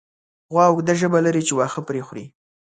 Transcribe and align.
غوا 0.53 0.65
اوږده 0.69 0.93
ژبه 0.99 1.19
لري 1.25 1.41
چې 1.47 1.53
واښه 1.55 1.81
پرې 1.87 2.01
خوري. 2.07 2.25